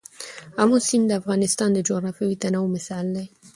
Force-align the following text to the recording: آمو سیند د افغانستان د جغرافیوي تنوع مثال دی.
آمو 0.61 0.77
سیند 0.87 1.05
د 1.09 1.11
افغانستان 1.21 1.69
د 1.73 1.79
جغرافیوي 1.87 2.35
تنوع 2.41 2.67
مثال 2.75 3.05
دی. 3.15 3.25